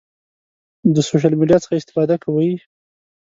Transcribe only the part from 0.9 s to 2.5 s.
د سوشل میډیا څخه استفاده کوئ؟